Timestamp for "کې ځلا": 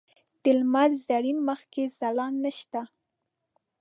1.73-2.27